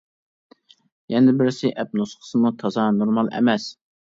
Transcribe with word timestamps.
يەنە 1.15 1.35
بىرسى 1.41 1.71
ئەپ 1.75 1.93
نۇسخىسىمۇ 2.01 2.53
تازا 2.65 2.89
نورمال 2.97 3.31
ئەمەس. 3.37 3.71